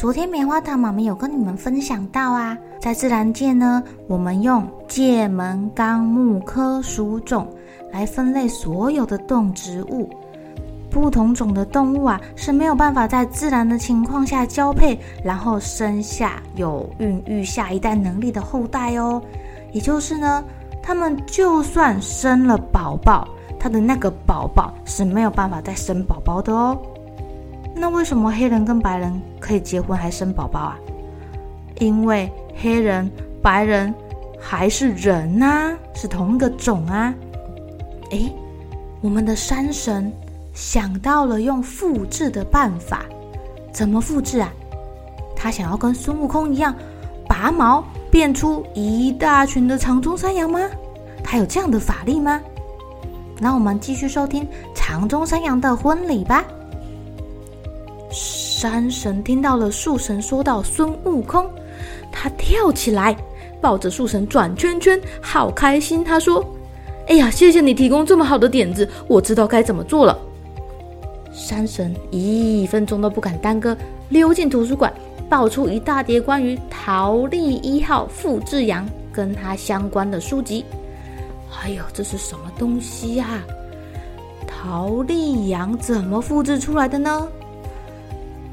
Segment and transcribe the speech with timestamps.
[0.00, 7.46] 昨天棉花糖妈妈有跟你们分享到啊，在自然界呢，我们用界门纲目科属种
[7.92, 10.08] 来分类所有的动植物。
[10.88, 19.20] 不同种的动物啊是没有办法在自然的情况下交配，然后生下有孕育下一代能力的后代哦。
[19.70, 20.42] 也就是呢，
[20.82, 23.28] 他们就算生了宝宝，
[23.58, 26.80] 他的那个宝宝是没有办法再生宝宝的哦。
[27.80, 30.78] 那为什么黑人跟白人可以结婚还生宝宝啊？
[31.78, 33.10] 因为黑人、
[33.42, 33.92] 白人
[34.38, 37.14] 还是人呐、是同一个种啊。
[38.10, 38.30] 诶，
[39.00, 40.12] 我们的山神
[40.52, 43.06] 想到了用复制的办法，
[43.72, 44.52] 怎么复制啊？
[45.34, 46.74] 他想要跟孙悟空一样，
[47.26, 50.60] 拔毛变出一大群的长鬃山羊吗？
[51.24, 52.38] 他有这样的法力吗？
[53.38, 56.44] 那我们继续收听长鬃山羊的婚礼吧。
[58.10, 61.48] 山神听到了树神说到孙悟空，
[62.10, 63.16] 他跳起来
[63.60, 66.02] 抱着树神转圈圈，好开心。
[66.02, 66.44] 他说
[67.06, 70.18] ：“哎呀，谢谢你提供这么好的点子，我知道该怎么做了。”
[71.32, 73.76] 山神一分钟都不敢耽搁，
[74.08, 74.92] 溜进图书馆，
[75.28, 80.64] 抱出一大叠关于桃莉一号复制羊跟他相关的书籍。
[81.62, 83.42] 哎呦，这是什么东西呀？
[84.46, 87.28] 桃莉羊怎么复制出来的呢？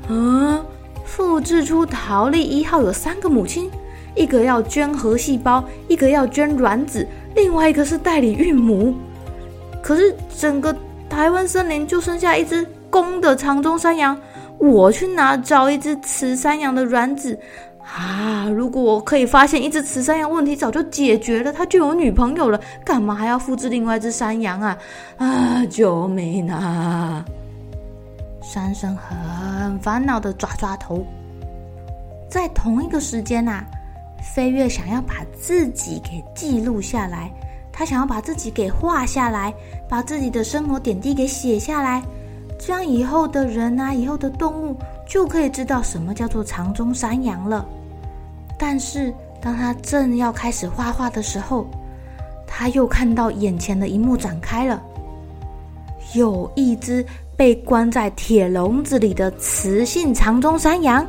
[0.10, 0.64] 嗯，
[1.04, 3.70] 复制出桃莉一号有三个母亲，
[4.16, 8.96] 一个要捐核细胞，一个要捐卵子，另外一个是代理孕母。
[9.82, 10.76] 可是整个
[11.10, 14.18] 台湾森林就剩下一只公的长鬃山羊，
[14.58, 17.38] 我去哪找一只雌山羊的卵子
[17.84, 18.50] 啊？
[18.50, 24.78] 如果我可以发现一只雌山羊，问题早就解决了，他就有女朋友了，干嘛还要复制另外一只山羊啊？
[25.18, 27.24] 啊，救命啊！
[28.50, 31.06] 三生很烦恼的抓抓头，
[32.30, 33.68] 在同一个时间呐、啊，
[34.34, 37.30] 飞跃想要把自己给记录下来，
[37.74, 39.54] 他想要把自己给画下来，
[39.90, 42.02] 把自己的生活点滴给写下来，
[42.58, 47.66] 这样以后的人啊，以后的动物就可以知道什么叫做长鬃山羊了。
[48.58, 51.68] 但是当他正要开始画画的时候，
[52.48, 54.82] 他又看到眼前的一幕展开了，
[56.14, 57.06] 有一只。
[57.38, 61.06] 被关在铁笼子里的雌性长鬃山羊，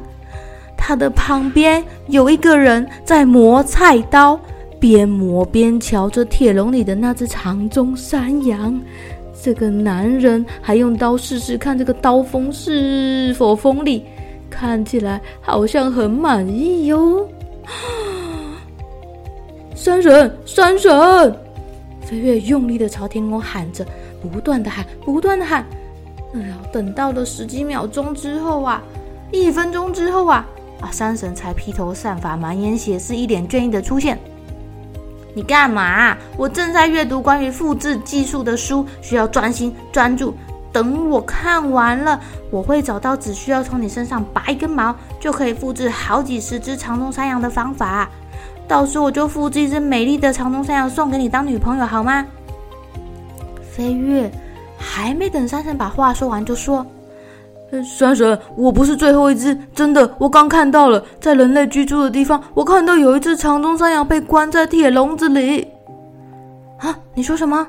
[0.76, 4.38] 它的旁边有一个人在磨菜刀，
[4.78, 8.78] 边磨边瞧着铁笼里的那只长鬃山羊。
[9.40, 14.04] 这个男人还用刀试试看这个刀锋是否锋利，
[14.50, 17.26] 看起来好像很满意哟。
[19.74, 20.92] 山神，山神！
[22.02, 23.86] 飞跃用力的朝天空喊着，
[24.20, 25.64] 不断的喊，不断的喊。
[26.34, 28.82] 哎呀，等到了十几秒钟之后啊，
[29.32, 30.46] 一分钟之后啊，
[30.80, 34.18] 啊，山神才披头散发、满眼血丝、一脸倦意的出现。
[35.34, 36.16] 你干嘛？
[36.36, 40.34] 我正在阅读关于复制技术的书，需要专心专注。
[40.70, 48.08] 等我看完了，我会找到只需要从你身上拔一根毛，就可以复制好几十只长鬃山羊的方法。
[48.66, 52.26] 到时候我就复制一只美丽的长鬃山羊送给你当女朋友，好吗？
[53.70, 54.30] 飞跃。
[54.78, 56.86] 还没等山神把话说完，就说
[57.84, 65.66] ：“山神，我不是最后一只，真的，我刚看到了，在人类居住的地方，我看到有一只长鬃山羊被关在铁笼子里。
[66.78, 67.66] 啊，你说什么？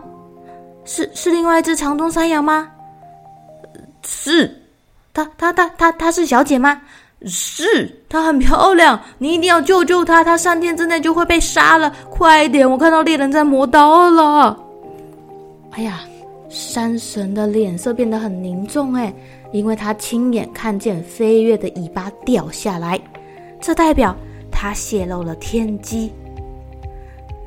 [0.86, 2.70] 是是另外一只长鬃山羊吗？
[4.06, 4.62] 是，
[5.14, 6.80] 她她她她她是小姐吗？
[7.26, 14.58] 是，她很漂亮，你一定要救救她，她三天之内就会被杀了，快一点，我看到猎人在磨刀了。
[15.72, 16.02] 哎呀！”
[16.50, 19.14] 山神的脸色变得很凝重，哎，
[19.52, 23.00] 因为他亲眼看见飞跃的尾巴掉下来，
[23.62, 24.16] 这代表
[24.52, 26.12] 他泄露了天机，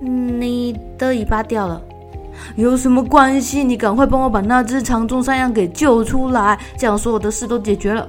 [0.00, 1.82] 你的尾巴掉了，
[2.54, 3.64] 有什么关系？
[3.64, 8.08] 你赶快帮我把那只长鬃山羊给救出来，这样所有的事都解决了。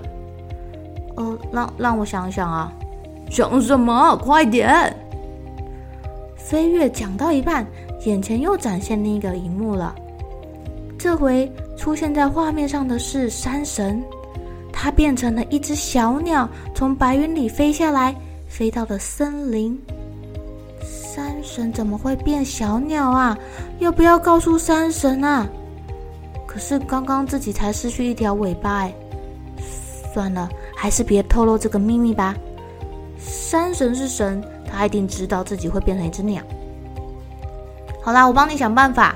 [1.15, 2.71] 呃，让让我想想啊，
[3.31, 4.15] 想什么？
[4.17, 4.95] 快点！
[6.35, 7.65] 飞跃讲到一半，
[8.05, 9.95] 眼前又展现另一个一幕了。
[11.03, 14.01] 这回出现在画面上的是山神，
[14.71, 18.15] 他变成了一只小鸟，从白云里飞下来，
[18.47, 19.77] 飞到了森林。
[20.81, 23.37] 山神怎么会变小鸟啊？
[23.79, 25.45] 要不要告诉山神啊？
[26.47, 28.93] 可是刚刚自己才失去一条尾巴哎，
[30.13, 32.33] 算了，还是别透露这个秘密吧。
[33.19, 34.41] 山神是神，
[34.71, 36.41] 他一定知道自己会变成一只鸟。
[38.01, 39.13] 好啦，我帮你想办法。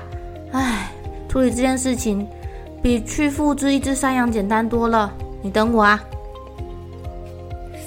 [0.52, 0.87] 唉，
[1.38, 2.26] 处理这件事情
[2.82, 5.14] 比去复制一只山羊简单多了。
[5.40, 6.02] 你等我啊。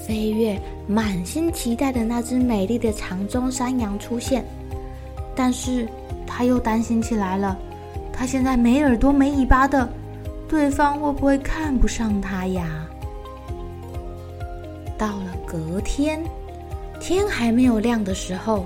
[0.07, 0.57] 飞跃
[0.87, 4.45] 满心期待的那只美丽的长鬃山羊出现，
[5.35, 5.85] 但是
[6.25, 7.59] 他又担心起来了。
[8.13, 9.89] 他现在没耳朵、没尾巴的，
[10.47, 12.87] 对方会不会看不上他呀？
[14.97, 16.23] 到了隔天，
[17.01, 18.65] 天还没有亮的时候，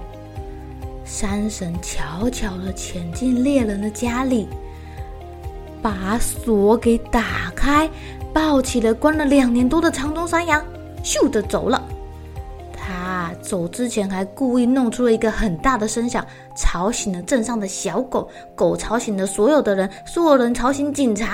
[1.03, 4.47] 山神悄悄的潜进猎人的家里，
[5.85, 7.87] 把锁给打开，
[8.33, 10.59] 抱起了关了两年多的长鬃山羊。
[11.03, 11.79] 咻的走了，
[12.75, 16.25] 他走之前还故意弄出了一个很大的声响，
[16.57, 21.33] 吵醒了镇上的小狗，狗吵醒了所有的人，所有人吵醒警察。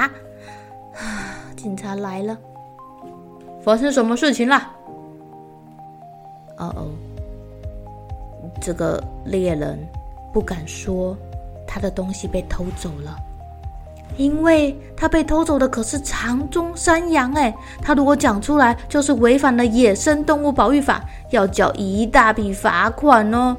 [0.96, 2.38] 啊，警察来了，
[3.64, 4.58] 发生什么事情了？
[6.58, 6.92] 哦哦，
[8.60, 9.80] 这个猎人
[10.34, 11.16] 不敢说，
[11.66, 13.18] 他的东西被偷走了。
[14.18, 23.56] 因为他被偷走的可是长鬃山羊哎，他如果讲出来，就是违反了野生动物保育法，要交一大笔罚款哦。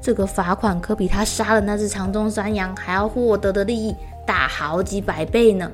[0.00, 3.94] 这个罚款可比他杀了那只长鬃山羊还要获得的利益
[4.24, 5.70] 大好几百倍呢。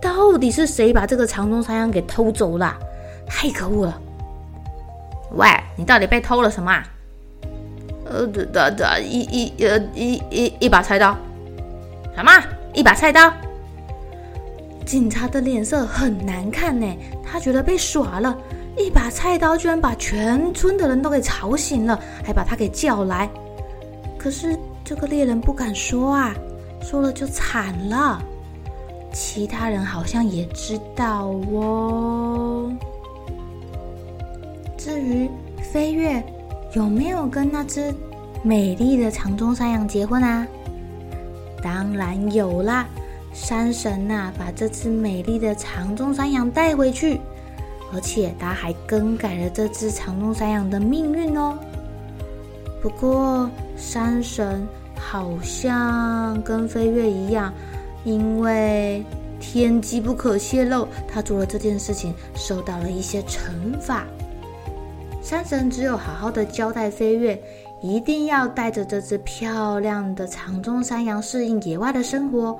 [0.00, 2.74] 到底是谁把这个长鬃山羊给偷走了？
[3.26, 4.00] 太可恶了！
[5.32, 6.84] 喂，你到底被偷了什么啊？
[8.06, 11.16] 呃，这这这一一呃一一一把菜刀，
[12.14, 12.30] 什么？
[12.74, 13.32] 一把菜刀，
[14.84, 16.86] 警察的脸色很难看呢。
[17.24, 18.36] 他觉得被耍了，
[18.76, 23.30] 一把菜刀居然把全村的人都给吵醒了，还把他给叫来。
[24.18, 26.34] 可是这个猎人不敢说啊，
[26.82, 28.20] 说了就惨了。
[29.12, 32.72] 其他人好像也知道哦。
[34.76, 35.30] 至于
[35.62, 36.20] 飞跃
[36.74, 37.94] 有没有跟那只
[38.42, 40.44] 美丽的长鬃山羊结婚啊？
[41.64, 42.86] 当然有啦，
[43.32, 47.18] 山神呐，把这只美丽的长鬃山羊带回去，
[47.90, 51.58] 而且他还更改了这只长鬃山羊的命运哦。
[52.82, 57.50] 不过山神好像跟飞跃一样，
[58.04, 59.02] 因为
[59.40, 63.38] 天机不可泄露，他做了这件事情，受到了一些惩
[63.80, 64.04] 罚。
[65.22, 67.42] 山神只有好好的交代飞跃。
[67.84, 72.58] 一定要带着这只漂亮的长鬃山羊适应野外的生活，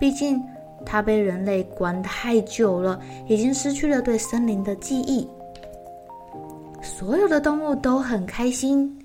[0.00, 0.42] 毕竟
[0.84, 2.98] 它被人类关太久了，
[3.28, 5.28] 已经失去了对森林的记忆。
[6.82, 8.98] 所有的动物都很开心，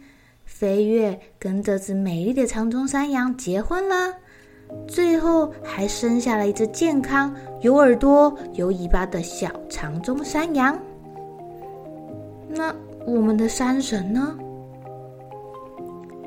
[0.44, 4.12] 飞跃跟这只美丽的长鬃山羊结婚了，
[4.88, 10.76] 最后还生下了一只健康、有耳朵、有尾巴的小长鬃山羊。
[12.50, 12.74] 那
[13.06, 14.36] 我们的山神呢？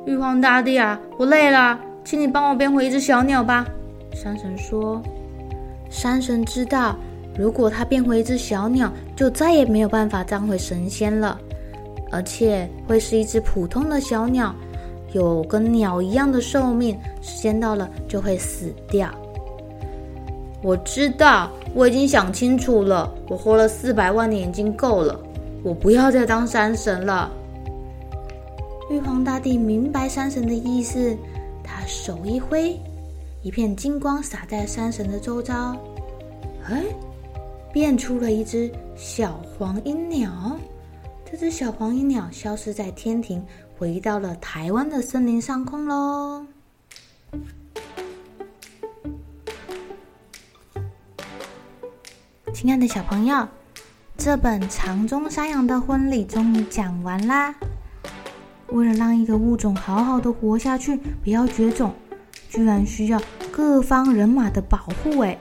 [0.04, 3.64] 玉皇大帝啊，我累了，请你帮我变回一只小鸟吧。
[4.12, 5.00] 山神说
[5.88, 6.96] ：“山神知道，
[7.38, 11.38] 如果他变回一只小鸟，就再也没有办法当回神仙了，
[12.10, 14.52] 而且会是一只普通的小鸟，
[15.12, 19.08] 有跟鸟一样的寿命，时间到了就会死掉。”
[20.62, 25.16] 我知道，我已经想清楚了，我活了四百万年已经够了，
[25.62, 27.30] 我不要再当山神了。
[28.92, 31.16] 玉皇大帝明白山神的意思，
[31.64, 32.78] 他手一挥，
[33.42, 35.74] 一片金光洒在山神的周遭，
[36.68, 36.84] 哎，
[37.72, 40.58] 变出了一只小黄莺鸟。
[41.24, 43.42] 这只小黄莺鸟消失在天庭，
[43.78, 46.44] 回到了台湾的森林上空喽。
[52.52, 53.48] 亲爱的小朋友，
[54.18, 57.54] 这本长中山羊的婚礼终于讲完啦。
[58.72, 61.94] 为了让一个物种好好的活下去不要绝种
[62.48, 65.38] 居然需要各方人马的保护诶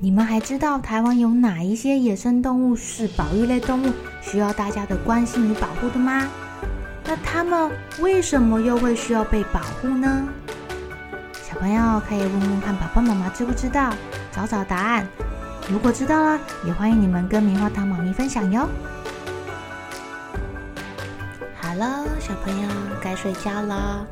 [0.00, 6.28] 你们还知道台湾有哪一些野生动物是保育类动物需要大家的关心与保护的吗？
[7.04, 7.70] 那它们
[8.00, 10.28] 为什么又会需要被保护呢？
[11.42, 13.92] 小朋友可以问问看爸爸妈妈知不知道
[14.30, 15.06] 找找答案。
[15.70, 18.68] 如果知道了也欢迎你们跟棉花糖妈咪分享哟。
[21.80, 22.68] 喽小朋友
[23.02, 24.06] 该睡觉了。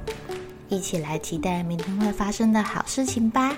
[0.71, 3.55] 一起来期待明天会发生的好事情吧。